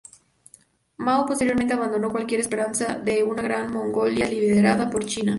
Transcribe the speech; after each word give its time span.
Mao 0.97 1.25
posteriormente 1.27 1.73
abandonó 1.75 2.09
cualquier 2.09 2.39
esperanza 2.41 2.95
de 2.97 3.21
una 3.23 3.43
Gran 3.43 3.71
Mongolia 3.71 4.27
liderada 4.27 4.89
por 4.89 5.05
China. 5.05 5.29